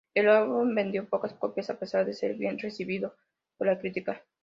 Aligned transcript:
El 0.15 0.29
álbum 0.29 0.73
vendió 0.73 1.07
pocas 1.07 1.35
copias, 1.35 1.69
a 1.69 1.77
pesar 1.77 2.07
de 2.07 2.15
ser 2.15 2.33
bien 2.35 2.57
recibido 2.57 3.13
por 3.55 3.67
la 3.67 3.77
crítica. 3.77 4.23